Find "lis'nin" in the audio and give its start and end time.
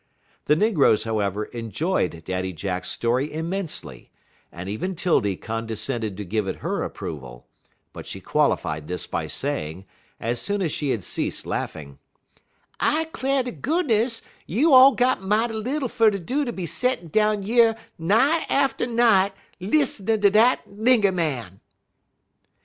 19.59-20.25